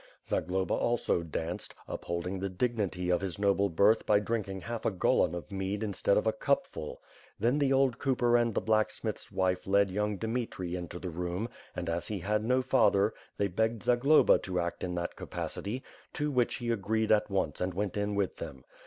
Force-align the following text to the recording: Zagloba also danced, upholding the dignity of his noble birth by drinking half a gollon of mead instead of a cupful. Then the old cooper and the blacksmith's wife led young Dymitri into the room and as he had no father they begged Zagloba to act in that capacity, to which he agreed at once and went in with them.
Zagloba 0.27 0.73
also 0.73 1.21
danced, 1.21 1.75
upholding 1.87 2.39
the 2.39 2.49
dignity 2.49 3.11
of 3.11 3.21
his 3.21 3.37
noble 3.37 3.69
birth 3.69 4.03
by 4.07 4.17
drinking 4.17 4.61
half 4.61 4.83
a 4.83 4.89
gollon 4.89 5.35
of 5.35 5.51
mead 5.51 5.83
instead 5.83 6.17
of 6.17 6.25
a 6.25 6.33
cupful. 6.33 7.03
Then 7.39 7.59
the 7.59 7.71
old 7.71 7.99
cooper 7.99 8.35
and 8.35 8.55
the 8.55 8.61
blacksmith's 8.61 9.31
wife 9.31 9.67
led 9.67 9.91
young 9.91 10.17
Dymitri 10.17 10.73
into 10.75 10.97
the 10.97 11.11
room 11.11 11.49
and 11.75 11.87
as 11.87 12.07
he 12.07 12.17
had 12.17 12.43
no 12.43 12.63
father 12.63 13.13
they 13.37 13.47
begged 13.47 13.83
Zagloba 13.83 14.39
to 14.39 14.59
act 14.59 14.83
in 14.83 14.95
that 14.95 15.15
capacity, 15.15 15.83
to 16.13 16.31
which 16.31 16.55
he 16.55 16.71
agreed 16.71 17.11
at 17.11 17.29
once 17.29 17.61
and 17.61 17.75
went 17.75 17.95
in 17.95 18.15
with 18.15 18.37
them. 18.37 18.65